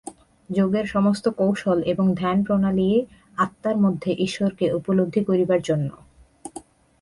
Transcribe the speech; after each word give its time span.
যোগের 0.49 0.85
সমস্ত 0.85 1.25
কৌশল 1.31 1.79
এবং 1.83 2.05
ধ্যানপ্রণালী 2.15 2.89
আত্মার 3.37 3.77
মধ্যে 3.77 4.11
ঈশ্বরকে 4.17 4.65
উপলব্ধি 4.73 5.21
করিবার 5.25 5.61
জন্য। 5.61 5.89